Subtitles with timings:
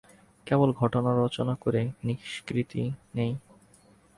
[0.47, 2.83] কেবল ঘটনা রচনা করে নিষ্কৃতি
[3.15, 3.31] নেই?